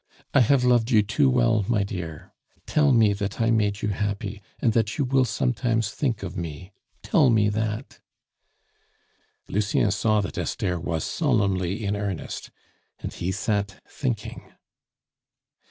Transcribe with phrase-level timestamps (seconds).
[0.33, 2.33] "I have loved you too well, my dear.
[2.65, 6.71] Tell me that I made you happy, and that you will sometimes think of me.
[7.03, 7.99] Tell me that!"
[9.47, 12.49] Lucien saw that Esther was solemnly in earnest,
[12.97, 14.51] and he sat thinking.